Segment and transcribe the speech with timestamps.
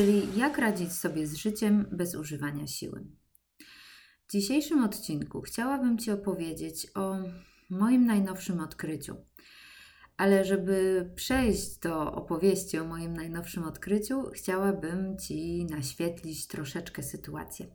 [0.00, 3.04] czyli jak radzić sobie z życiem bez używania siły.
[4.28, 7.16] W dzisiejszym odcinku chciałabym Ci opowiedzieć o
[7.70, 9.16] moim najnowszym odkryciu.
[10.16, 17.66] Ale żeby przejść do opowieści o moim najnowszym odkryciu, chciałabym Ci naświetlić troszeczkę sytuację.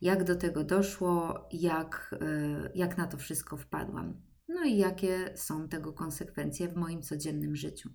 [0.00, 5.68] Jak do tego doszło, jak, e, jak na to wszystko wpadłam, no i jakie są
[5.68, 7.90] tego konsekwencje w moim codziennym życiu.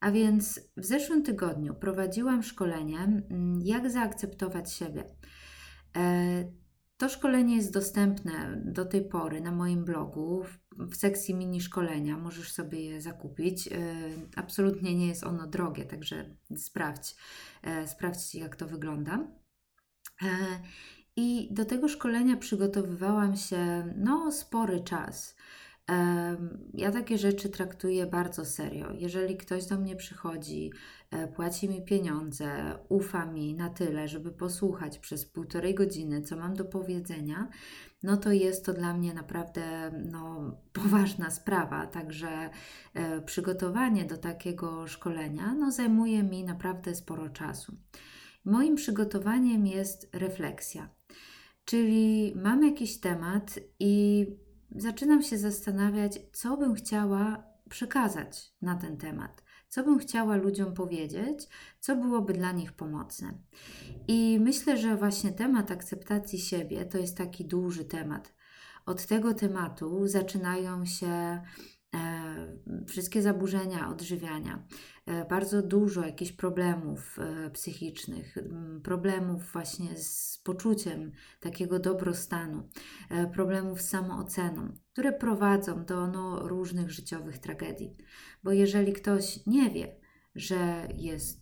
[0.00, 5.04] A więc w zeszłym tygodniu prowadziłam szkolenie, mm, jak zaakceptować siebie.
[5.96, 6.44] E,
[6.96, 10.44] to szkolenie jest dostępne do tej pory na moim blogu
[10.76, 12.18] w sekcji mini szkolenia.
[12.18, 13.68] Możesz sobie je zakupić.
[13.68, 13.72] E,
[14.36, 17.14] absolutnie nie jest ono drogie, także sprawdź,
[17.62, 19.28] e, sprawdźcie jak to wygląda.
[21.16, 25.36] I do tego szkolenia przygotowywałam się no spory czas.
[26.74, 28.92] Ja takie rzeczy traktuję bardzo serio.
[28.92, 30.72] Jeżeli ktoś do mnie przychodzi,
[31.10, 36.54] e, płaci mi pieniądze, ufa mi na tyle, żeby posłuchać przez półtorej godziny, co mam
[36.54, 37.48] do powiedzenia,
[38.02, 40.50] no to jest to dla mnie naprawdę no,
[40.82, 41.86] poważna sprawa.
[41.86, 42.50] Także
[42.94, 47.76] e, przygotowanie do takiego szkolenia no, zajmuje mi naprawdę sporo czasu.
[48.44, 50.88] Moim przygotowaniem jest refleksja,
[51.64, 54.26] czyli mam jakiś temat i
[54.76, 61.48] zaczynam się zastanawiać, co bym chciała przekazać na ten temat, co bym chciała ludziom powiedzieć,
[61.80, 63.34] co byłoby dla nich pomocne.
[64.08, 68.34] I myślę, że właśnie temat akceptacji siebie to jest taki duży temat.
[68.86, 71.40] Od tego tematu zaczynają się
[71.94, 72.19] E,
[72.86, 74.64] wszystkie zaburzenia odżywiania,
[75.06, 78.38] e, bardzo dużo jakichś problemów e, psychicznych,
[78.84, 82.68] problemów właśnie z poczuciem takiego dobrostanu,
[83.34, 87.96] problemów z samooceną, które prowadzą do no, różnych życiowych tragedii.
[88.42, 89.96] Bo jeżeli ktoś nie wie,
[90.34, 91.40] że jest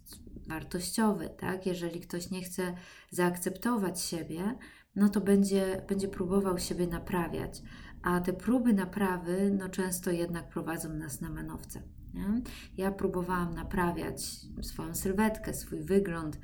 [0.49, 1.67] wartościowy, tak?
[1.67, 2.75] jeżeli ktoś nie chce
[3.11, 4.59] zaakceptować siebie,
[4.97, 7.63] no to będzie, będzie próbował siebie naprawiać
[8.03, 11.83] a te próby naprawy no, często jednak prowadzą nas na manowce.
[12.15, 12.43] Nie?
[12.77, 14.23] Ja próbowałam naprawiać
[14.63, 16.41] swoją sylwetkę, swój wygląd,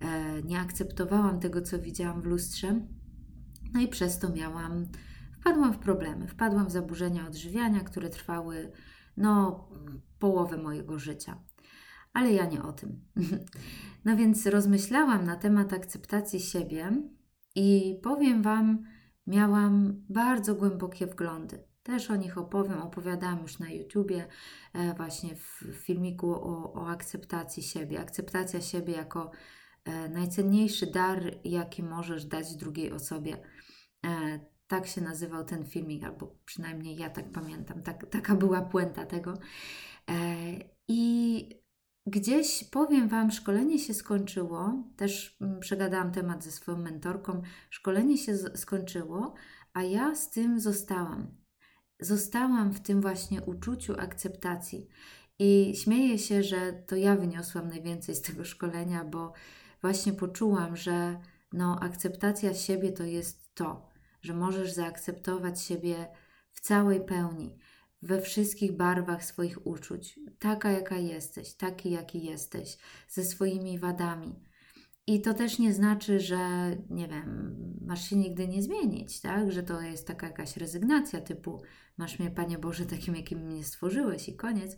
[0.00, 2.80] e, nie akceptowałam tego, co widziałam w lustrze,
[3.74, 4.86] no i przez to miałam,
[5.32, 8.72] wpadłam w problemy, wpadłam w zaburzenia odżywiania, które trwały
[9.16, 9.64] no,
[10.18, 11.38] połowę mojego życia.
[12.12, 13.00] Ale ja nie o tym.
[14.04, 16.92] No więc rozmyślałam na temat akceptacji siebie
[17.54, 18.82] i powiem Wam,
[19.26, 21.64] miałam bardzo głębokie wglądy.
[21.82, 24.26] Też o nich opowiem, opowiadałam już na YouTubie,
[24.72, 28.00] e, właśnie w filmiku o, o akceptacji siebie.
[28.00, 29.30] Akceptacja siebie jako
[29.84, 33.38] e, najcenniejszy dar, jaki możesz dać drugiej osobie.
[34.06, 37.82] E, tak się nazywał ten filmik, albo przynajmniej ja tak pamiętam.
[37.82, 39.34] Tak, taka była puenta tego.
[40.88, 41.25] I
[42.08, 47.42] Gdzieś powiem Wam, szkolenie się skończyło, też mm, przegadałam temat ze swoją mentorką.
[47.70, 49.34] Szkolenie się skończyło,
[49.72, 51.26] a ja z tym zostałam.
[52.00, 54.88] Zostałam w tym właśnie uczuciu akceptacji.
[55.38, 59.32] I śmieję się, że to ja wyniosłam najwięcej z tego szkolenia, bo
[59.80, 61.20] właśnie poczułam, że
[61.52, 63.90] no, akceptacja siebie to jest to,
[64.22, 66.08] że możesz zaakceptować siebie
[66.52, 67.58] w całej pełni
[68.02, 74.34] we wszystkich barwach swoich uczuć, taka jaka jesteś, taki jaki jesteś, ze swoimi wadami.
[75.06, 76.38] I to też nie znaczy, że
[76.90, 79.52] nie wiem, masz się nigdy nie zmienić, tak?
[79.52, 81.62] Że to jest taka jakaś rezygnacja typu
[81.96, 84.76] masz mnie, Panie Boże, takim, jakim mnie stworzyłeś i koniec.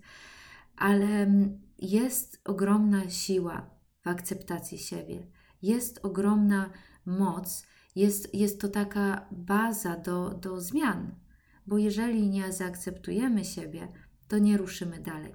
[0.77, 1.33] Ale
[1.79, 3.71] jest ogromna siła
[4.05, 5.27] w akceptacji siebie.
[5.62, 6.71] Jest ogromna
[7.06, 11.15] moc, jest, jest to taka baza do, do zmian,
[11.69, 13.89] bo jeżeli nie zaakceptujemy siebie,
[14.29, 15.34] to nie ruszymy dalej.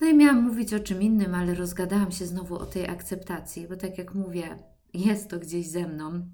[0.00, 3.76] No i miałam mówić o czym innym, ale rozgadałam się znowu o tej akceptacji, bo
[3.76, 4.58] tak jak mówię,
[4.94, 6.28] jest to gdzieś ze mną.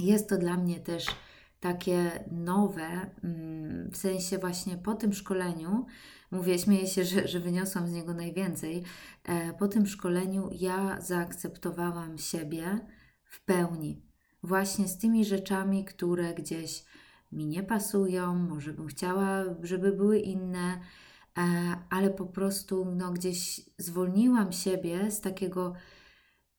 [0.00, 1.06] Jest to dla mnie też
[1.60, 5.86] takie nowe, mm, w sensie właśnie po tym szkoleniu,
[6.30, 8.82] mówię, śmieję się, że, że wyniosłam z niego najwięcej.
[9.24, 12.80] E, po tym szkoleniu ja zaakceptowałam siebie
[13.24, 14.02] w pełni,
[14.42, 16.84] właśnie z tymi rzeczami, które gdzieś
[17.32, 20.80] mi nie pasują, może bym chciała, żeby były inne,
[21.38, 21.42] e,
[21.90, 25.72] ale po prostu no, gdzieś zwolniłam siebie z takiego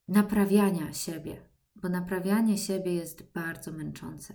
[0.08, 1.42] naprawiania siebie,
[1.76, 4.34] bo naprawianie siebie jest bardzo męczące.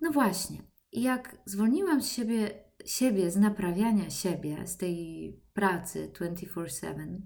[0.00, 0.62] No właśnie,
[0.92, 7.18] jak zwolniłam siebie, siebie z naprawiania siebie, z tej pracy 24-7,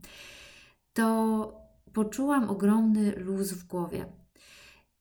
[0.92, 1.62] to
[1.92, 4.21] poczułam ogromny luz w głowie.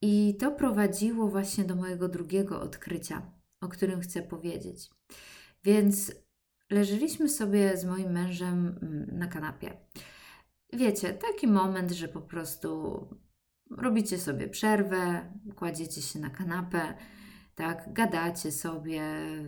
[0.02, 3.22] I to prowadziło właśnie do mojego drugiego odkrycia,
[3.60, 4.90] o którym chcę powiedzieć.
[5.64, 6.12] Więc
[6.70, 9.76] leżeliśmy sobie z moim mężem mm, na kanapie.
[10.72, 13.08] wiecie, taki moment, że po prostu
[13.70, 16.94] robicie sobie przerwę, kładziecie się na kanapę,
[17.54, 19.02] tak, gadacie sobie,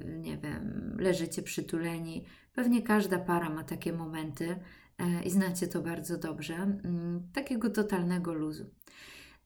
[0.05, 2.25] nie wiem, leżycie przytuleni.
[2.53, 4.57] Pewnie każda para ma takie momenty
[4.99, 8.65] e, i znacie to bardzo dobrze, mm, takiego totalnego luzu.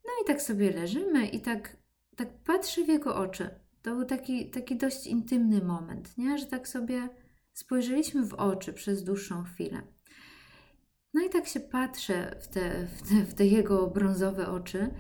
[0.08, 1.76] No i tak sobie leżymy i tak,
[2.16, 3.50] tak patrzę w jego oczy.
[3.82, 6.38] To był taki, taki dość intymny moment, nie?
[6.38, 7.08] że tak sobie
[7.52, 9.82] spojrzeliśmy w oczy przez dłuższą chwilę.
[11.14, 14.94] No i tak się patrzę w te, w te, w te jego brązowe oczy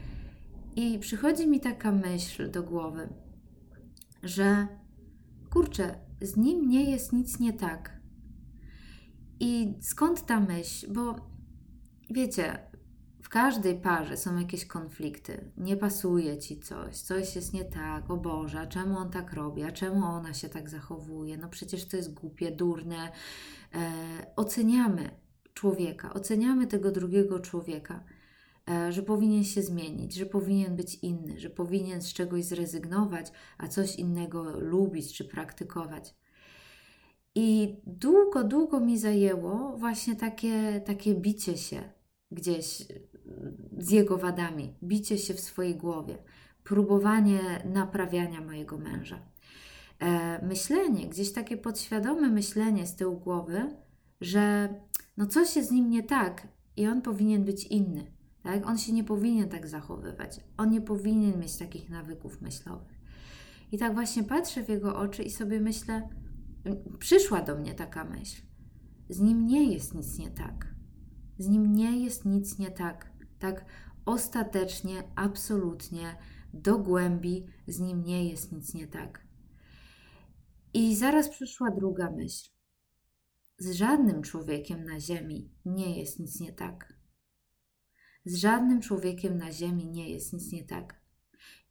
[0.76, 3.08] i przychodzi mi taka myśl do głowy,
[4.22, 4.66] że
[5.50, 8.00] kurczę, z nim nie jest nic nie tak.
[9.40, 10.92] I skąd ta myśl?
[10.92, 11.30] Bo
[12.10, 12.58] wiecie,
[13.22, 15.50] w każdej parze są jakieś konflikty.
[15.56, 19.72] Nie pasuje ci coś, coś jest nie tak, o Boże, czemu on tak robi, a
[19.72, 21.36] czemu ona się tak zachowuje?
[21.36, 23.12] No przecież to jest głupie, durne.
[23.74, 23.92] E,
[24.36, 25.10] oceniamy
[25.54, 28.04] człowieka, oceniamy tego drugiego człowieka,
[28.70, 33.68] e, że powinien się zmienić, że powinien być inny, że powinien z czegoś zrezygnować, a
[33.68, 36.14] coś innego lubić czy praktykować.
[37.34, 41.97] I długo, długo mi zajęło właśnie takie, takie bicie się
[42.30, 42.86] gdzieś
[43.78, 46.18] z jego wadami, bicie się w swojej głowie,
[46.64, 49.22] próbowanie naprawiania mojego męża.
[49.98, 53.76] E, myślenie, gdzieś takie podświadome myślenie z tyłu głowy,
[54.20, 54.68] że
[55.16, 58.06] no coś jest z nim nie tak i on powinien być inny.
[58.42, 58.66] Tak?
[58.66, 60.40] On się nie powinien tak zachowywać.
[60.56, 62.98] On nie powinien mieć takich nawyków myślowych.
[63.72, 66.08] I tak właśnie patrzę w jego oczy i sobie myślę,
[66.98, 68.42] przyszła do mnie taka myśl.
[69.08, 70.77] Z nim nie jest nic nie tak.
[71.38, 73.12] Z nim nie jest nic nie tak.
[73.38, 73.64] Tak
[74.06, 76.16] ostatecznie, absolutnie,
[76.52, 79.26] do głębi z nim nie jest nic nie tak.
[80.74, 82.50] I zaraz przyszła druga myśl.
[83.58, 86.92] Z żadnym człowiekiem na Ziemi nie jest nic nie tak.
[88.24, 91.00] Z żadnym człowiekiem na Ziemi nie jest nic nie tak.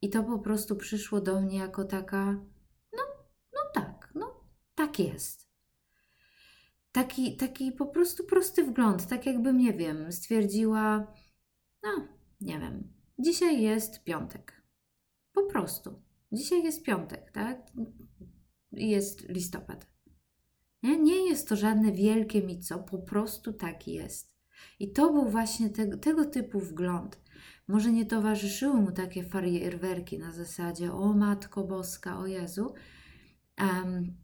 [0.02, 2.25] I to po prostu przyszło do mnie jako taka,
[2.94, 3.04] no,
[3.54, 4.44] no tak, no
[4.75, 5.46] tak jest.
[6.92, 11.13] Taki, taki po prostu prosty wgląd, tak jakbym, nie wiem, stwierdziła,
[11.84, 12.07] no,
[12.42, 14.63] nie wiem, dzisiaj jest piątek.
[15.34, 16.01] Po prostu.
[16.31, 17.62] Dzisiaj jest piątek, tak?
[18.72, 19.88] Jest listopad.
[20.84, 24.38] Nie, nie jest to żadne wielkie mi co, po prostu tak jest.
[24.80, 27.22] I to był właśnie te, tego typu wgląd.
[27.68, 32.74] Może nie towarzyszyły mu takie fajerwerki na zasadzie o Matko Boska, o Jezu,
[33.60, 34.18] um,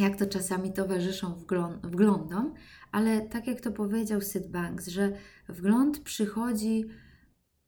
[0.00, 2.54] jak to czasami towarzyszą wgląd, wglądom,
[2.92, 5.12] ale tak jak to powiedział Sid Banks, że
[5.48, 6.84] wgląd przychodzi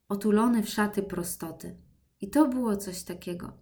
[0.08, 1.76] otulony w szaty prostoty.
[2.20, 3.52] I to było coś takiego.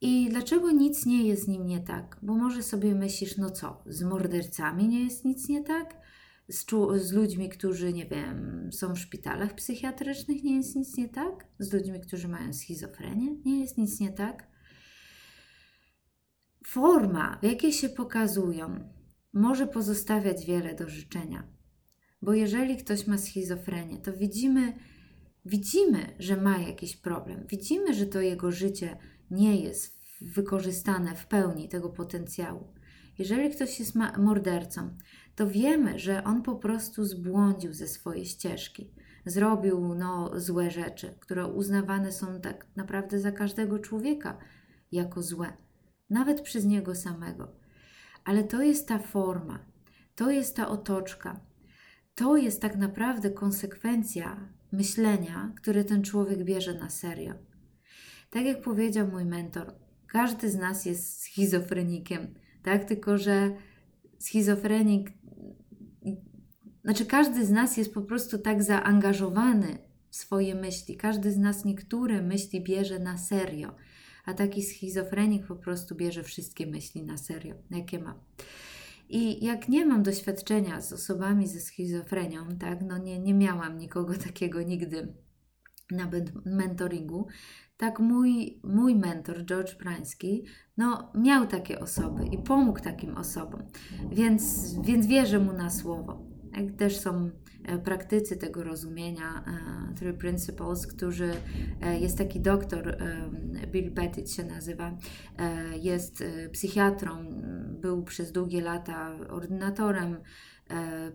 [0.00, 2.18] I dlaczego nic nie jest z nim nie tak?
[2.22, 5.96] Bo może sobie myślisz, no co, z mordercami nie jest nic nie tak?
[6.48, 11.46] Z, z, ludźmi, którzy, nie wiem, są w szpitalach psychiatrycznych, nie jest nic nie tak?
[11.58, 14.46] Z ludźmi, którzy mają schizofrenię, nie jest nic nie tak?
[16.68, 18.90] Forma, w jakiej się pokazują,
[19.32, 21.42] może pozostawiać wiele do życzenia.
[22.22, 24.72] Bo jeżeli ktoś ma schizofrenię, to widzimy,
[25.44, 27.46] widzimy, że ma jakiś problem.
[27.46, 28.98] Widzimy, że to jego życie
[29.30, 32.74] nie jest wykorzystane w pełni tego potencjału.
[33.18, 34.96] Jeżeli ktoś jest mordercą,
[35.36, 38.90] to wiemy, że on po prostu zbłądził ze swojej ścieżki.
[39.26, 44.38] Zrobił no, złe rzeczy, które uznawane są tak naprawdę za każdego człowieka
[44.92, 45.52] jako złe,
[46.10, 47.52] nawet przez niego samego.
[48.24, 49.58] Ale to jest ta forma,
[50.14, 51.40] to jest ta otoczka,
[52.14, 57.34] to jest tak naprawdę konsekwencja myślenia, które ten człowiek bierze na serio.
[58.30, 59.74] Tak jak powiedział mój mentor,
[60.06, 62.84] każdy z nas jest schizofrenikiem, tak?
[62.84, 63.56] Tylko, że
[64.18, 65.12] schizofrenik,
[66.84, 69.78] znaczy każdy z nas jest po prostu tak zaangażowany
[70.10, 70.96] w swoje myśli.
[70.96, 73.74] Każdy z nas niektóre myśli bierze na serio,
[74.28, 78.14] a taki schizofrenik po prostu bierze wszystkie myśli na serio, jakie ma.
[79.08, 84.14] I jak nie mam doświadczenia z osobami ze schizofrenią, tak, no nie, nie miałam nikogo
[84.26, 85.14] takiego nigdy
[85.90, 86.10] na
[86.44, 87.26] mentoringu,
[87.76, 90.44] tak mój, mój mentor, George Prański,
[90.76, 93.62] no, miał takie osoby i pomógł takim osobom,
[94.12, 96.27] więc, więc wierzę mu na słowo.
[96.76, 97.30] Też są
[97.64, 101.30] e, praktycy tego rozumienia, uh, Three Principles, którzy,
[101.82, 102.96] uh, jest taki doktor,
[103.66, 104.96] Bill Pettit się nazywa,
[105.80, 107.42] jest psychiatrą,
[107.80, 110.16] był przez długie lata ordynatorem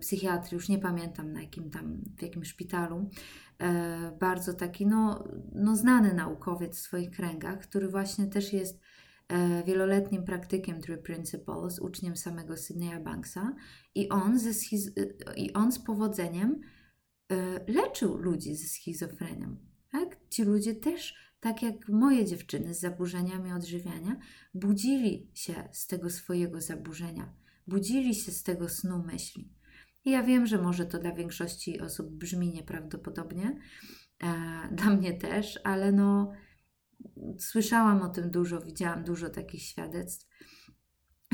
[0.00, 3.10] psychiatrii, już nie pamiętam na jakim tam, w jakim szpitalu,
[3.58, 5.24] E, bardzo taki no,
[5.54, 8.80] no znany naukowiec w swoich kręgach, który właśnie też jest e,
[9.66, 13.54] wieloletnim praktykiem Three Principles, uczniem samego Sydneya Banksa
[13.94, 14.92] i on, ze schiz-
[15.36, 16.60] i on z powodzeniem
[17.68, 19.56] leczył ludzi ze schizofrenią.
[19.92, 20.16] Tak?
[20.30, 24.16] Ci ludzie też, tak jak moje dziewczyny z zaburzeniami odżywiania,
[24.54, 27.32] budzili się z tego swojego zaburzenia,
[27.66, 29.52] budzili się z tego snu myśli.
[30.04, 33.60] I ja wiem, że może to dla większości osób brzmi nieprawdopodobnie,
[34.22, 34.34] e,
[34.72, 36.32] dla mnie też, ale no,
[37.38, 40.26] słyszałam o tym dużo, widziałam dużo takich świadectw.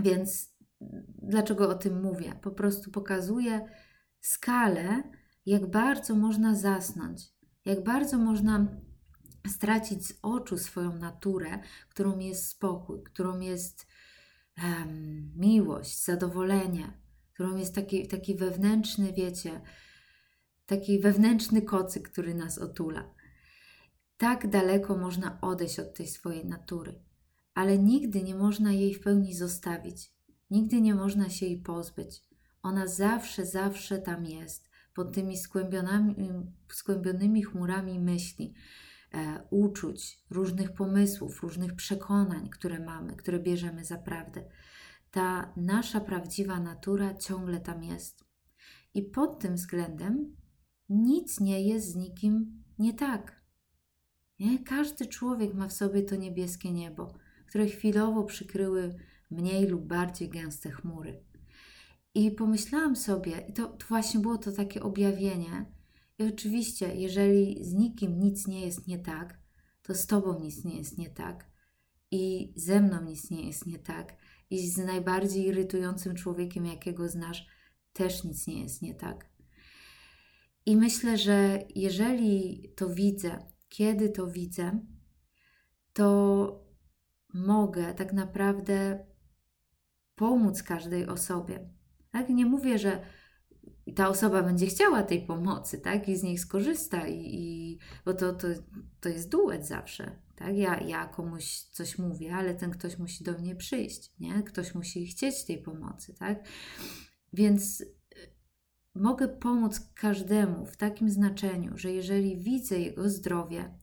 [0.03, 0.55] Więc
[1.23, 2.35] dlaczego o tym mówię?
[2.43, 3.69] Po prostu pokazuję
[4.21, 5.03] skalę,
[5.47, 7.23] jak bardzo można zasnąć,
[7.65, 8.67] jak bardzo można
[9.49, 13.87] stracić z oczu swoją naturę, którą jest spokój, którą jest
[14.63, 17.01] um, miłość, zadowolenie,
[17.35, 19.61] którą jest taki, taki wewnętrzny, wiecie,
[20.67, 23.15] taki wewnętrzny kocyk, który nas otula.
[24.21, 26.95] Tak daleko można odejść od tej swojej natury,
[27.55, 30.13] ale nigdy nie można jej w pełni zostawić,
[30.51, 32.23] nigdy nie można się jej pozbyć.
[32.63, 35.37] Ona zawsze, zawsze tam jest, pod tymi
[36.69, 38.55] skłębionymi chmurami myśli,
[39.13, 44.45] e, uczuć, różnych pomysłów, różnych przekonań, które mamy, które bierzemy za prawdę.
[45.11, 48.25] Ta nasza prawdziwa natura ciągle tam jest.
[48.95, 50.37] I pod tym względem
[50.89, 53.40] nic nie jest z nikim nie tak.
[54.41, 54.59] Nie?
[54.59, 57.15] Każdy człowiek ma w sobie to niebieskie niebo,
[57.47, 58.95] które chwilowo przykryły
[59.31, 61.23] mniej lub bardziej gęste chmury.
[62.15, 65.67] I pomyślałam sobie, i to, to właśnie było to takie objawienie.
[66.19, 69.39] I oczywiście, jeżeli z nikim nic nie jest nie tak,
[69.83, 71.51] to z tobą nic nie jest nie tak,
[72.11, 74.17] i ze mną nic nie jest nie tak,
[74.51, 77.47] i z najbardziej irytującym człowiekiem, jakiego znasz,
[77.93, 79.31] też nic nie jest nie tak.
[80.67, 84.81] I myślę, że jeżeli to widzę, kiedy to widzę,
[85.93, 86.71] to
[87.35, 89.07] mogę tak naprawdę
[90.15, 91.69] pomóc każdej osobie.
[92.11, 92.29] Tak?
[92.29, 93.01] Nie mówię, że
[93.95, 96.09] ta osoba będzie chciała tej pomocy, tak?
[96.09, 98.49] I z niej skorzysta, i, i bo to, to,
[99.01, 100.19] to jest duet zawsze.
[100.37, 100.57] Tak?
[100.57, 104.43] Ja, ja komuś coś mówię, ale ten ktoś musi do mnie przyjść, nie?
[104.43, 106.45] Ktoś musi chcieć tej pomocy, tak?
[107.33, 107.85] Więc
[108.95, 113.79] mogę pomóc każdemu w takim znaczeniu, że jeżeli widzę jego zdrowie,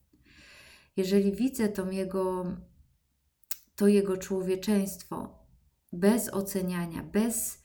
[0.96, 2.58] jeżeli widzę to jego,
[3.76, 5.48] to jego człowieczeństwo
[5.94, 7.64] bez oceniania, bez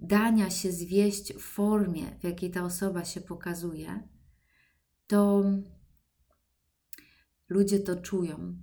[0.00, 4.08] dania się zwieść w formie, w jakiej ta osoba się pokazuje,
[5.06, 5.44] to
[7.48, 8.56] ludzie to czują.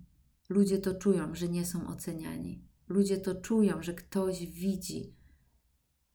[0.49, 2.67] Ludzie to czują, że nie są oceniani.
[2.87, 5.15] Ludzie to czują, że ktoś widzi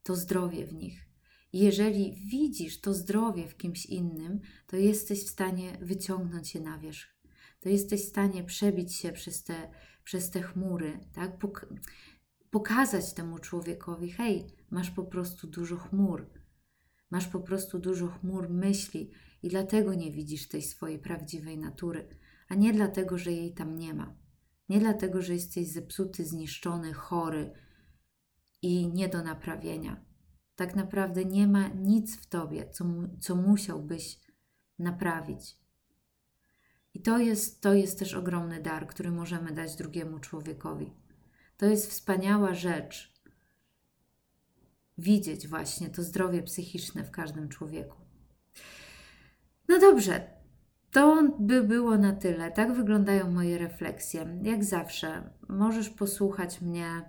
[0.02, 1.09] to zdrowie w nich.
[1.52, 7.20] Jeżeli widzisz to zdrowie w kimś innym, to jesteś w stanie wyciągnąć je na wierzch.
[7.60, 9.70] To jesteś w stanie przebić się przez te,
[10.04, 11.38] przez te chmury, tak?
[11.38, 11.66] Pok
[12.50, 16.30] pokazać temu człowiekowi: hej, masz po prostu dużo chmur,
[17.10, 19.10] masz po prostu dużo chmur myśli
[19.42, 22.08] i dlatego nie widzisz tej swojej prawdziwej natury,
[22.48, 24.16] a nie dlatego, że jej tam nie ma.
[24.68, 27.52] Nie dlatego, że jesteś zepsuty, zniszczony, chory
[28.62, 30.09] i nie do naprawienia
[30.60, 32.84] tak naprawdę nie ma nic w tobie, co,
[33.20, 34.20] co musiałbyś
[34.78, 35.58] naprawić.
[36.94, 40.92] I to jest, to jest też ogromny dar, który możemy dać drugiemu człowiekowi.
[41.56, 43.14] To jest wspaniała rzecz.
[44.98, 47.96] Widzieć właśnie to zdrowie psychiczne w każdym człowieku.
[49.68, 50.30] No dobrze,
[50.90, 52.50] to by było na tyle.
[52.50, 54.38] Tak wyglądają moje refleksje.
[54.42, 57.02] Jak zawsze, możesz posłuchać mnie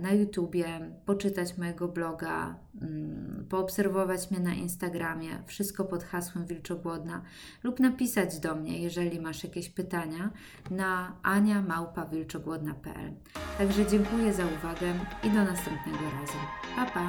[0.00, 0.66] na YouTubie,
[1.06, 7.22] poczytać mojego bloga, mm, poobserwować mnie na Instagramie, wszystko pod hasłem Wilczogłodna,
[7.62, 10.30] lub napisać do mnie, jeżeli masz jakieś pytania,
[10.70, 13.12] na aniamałpawilczogłodna.pl.
[13.58, 14.94] Także dziękuję za uwagę
[15.24, 16.38] i do następnego razu.
[16.76, 17.08] Pa, pa!